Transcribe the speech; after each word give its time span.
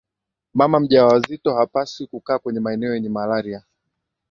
mama 0.53 0.79
mjawazito 0.79 1.55
hapaswi 1.55 2.07
kukaa 2.07 2.39
kwenye 2.39 2.59
maeneo 2.59 2.93
yenye 2.95 3.09
malaria 3.09 3.63